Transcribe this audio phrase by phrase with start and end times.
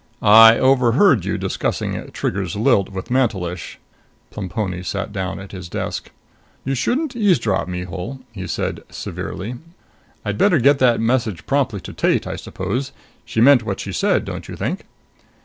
[0.23, 3.77] "I overheard you discussing Trigger's lilt with Mantelish."
[4.31, 6.09] Plemponi sat down at his desk.
[6.65, 9.57] "You shouldn't eavesdrop, Mihul," he said severely.
[10.25, 12.91] "I'd better get that message promptly to Tate, I suppose.
[13.25, 14.85] She meant what she said, don't you think?"